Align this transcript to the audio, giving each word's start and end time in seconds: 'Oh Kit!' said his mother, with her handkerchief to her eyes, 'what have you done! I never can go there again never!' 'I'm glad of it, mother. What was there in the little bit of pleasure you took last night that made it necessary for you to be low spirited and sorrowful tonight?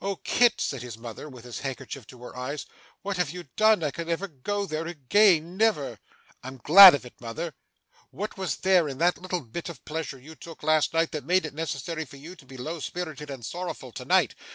'Oh 0.00 0.16
Kit!' 0.24 0.58
said 0.62 0.80
his 0.80 0.96
mother, 0.96 1.28
with 1.28 1.44
her 1.44 1.62
handkerchief 1.62 2.06
to 2.06 2.22
her 2.22 2.34
eyes, 2.34 2.64
'what 3.02 3.18
have 3.18 3.28
you 3.30 3.42
done! 3.56 3.84
I 3.84 3.92
never 3.98 4.26
can 4.26 4.40
go 4.42 4.64
there 4.64 4.86
again 4.86 5.58
never!' 5.58 5.98
'I'm 6.42 6.62
glad 6.64 6.94
of 6.94 7.04
it, 7.04 7.20
mother. 7.20 7.52
What 8.10 8.38
was 8.38 8.56
there 8.56 8.88
in 8.88 8.96
the 8.96 9.12
little 9.18 9.42
bit 9.42 9.68
of 9.68 9.84
pleasure 9.84 10.18
you 10.18 10.34
took 10.34 10.62
last 10.62 10.94
night 10.94 11.12
that 11.12 11.26
made 11.26 11.44
it 11.44 11.52
necessary 11.52 12.06
for 12.06 12.16
you 12.16 12.34
to 12.36 12.46
be 12.46 12.56
low 12.56 12.80
spirited 12.80 13.28
and 13.28 13.44
sorrowful 13.44 13.92
tonight? 13.92 14.34